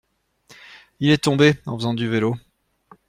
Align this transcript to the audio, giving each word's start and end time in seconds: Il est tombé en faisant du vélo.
Il 0.99 1.11
est 1.11 1.19
tombé 1.23 1.61
en 1.67 1.77
faisant 1.77 1.93
du 1.93 2.07
vélo. 2.07 2.33